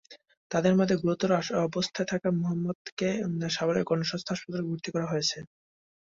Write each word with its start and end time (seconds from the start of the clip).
তাঁদের 0.51 0.73
মধ্যে 0.75 0.95
গুরুতর 0.95 1.31
অবস্থায় 1.65 2.07
খোকা 2.11 2.29
মুহাম্মদকে 2.33 3.09
সাভারের 3.49 3.87
গণস্বাস্থ্য 3.89 4.31
হাসপাতালে 4.33 4.67
ভর্তি 4.69 4.89
করা 4.91 5.07
হয়েছে। 5.07 5.37